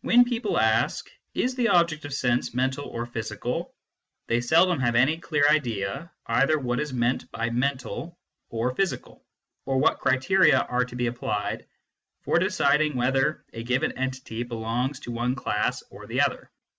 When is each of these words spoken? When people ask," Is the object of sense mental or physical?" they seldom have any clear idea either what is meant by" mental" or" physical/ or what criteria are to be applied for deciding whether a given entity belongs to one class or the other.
When 0.00 0.24
people 0.24 0.58
ask," 0.58 1.10
Is 1.44 1.54
the 1.54 1.68
object 1.68 2.06
of 2.06 2.14
sense 2.14 2.54
mental 2.54 2.86
or 2.86 3.04
physical?" 3.04 3.74
they 4.26 4.40
seldom 4.40 4.80
have 4.80 4.94
any 4.94 5.18
clear 5.18 5.46
idea 5.50 6.10
either 6.24 6.58
what 6.58 6.80
is 6.80 6.94
meant 6.94 7.30
by" 7.30 7.50
mental" 7.50 8.18
or" 8.48 8.74
physical/ 8.74 9.22
or 9.66 9.76
what 9.76 9.98
criteria 10.00 10.60
are 10.62 10.86
to 10.86 10.96
be 10.96 11.08
applied 11.08 11.66
for 12.22 12.38
deciding 12.38 12.96
whether 12.96 13.44
a 13.52 13.62
given 13.62 13.92
entity 13.98 14.44
belongs 14.44 14.98
to 15.00 15.12
one 15.12 15.34
class 15.34 15.82
or 15.90 16.06
the 16.06 16.22
other. 16.22 16.50